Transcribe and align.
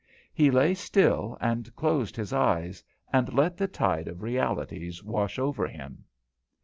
He 0.33 0.49
lay 0.49 0.73
still 0.73 1.37
and 1.39 1.75
closed 1.75 2.15
his 2.15 2.33
eyes 2.33 2.83
and 3.13 3.31
let 3.35 3.55
the 3.55 3.67
tide 3.67 4.07
of 4.07 4.23
realities 4.23 5.03
wash 5.03 5.37
over 5.37 5.67
him. 5.67 6.05